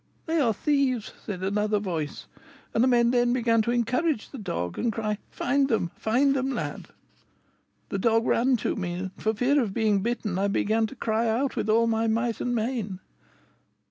[0.25, 2.25] 'They are thieves,' said another voice;
[2.73, 5.91] and the men then began to encourage the dog, and cry, 'Find 'em!
[5.95, 6.87] find 'em, lad!'
[7.89, 11.27] The dog ran to me, and, for fear of being bitten, I began to cry
[11.27, 12.99] out with all my might and main.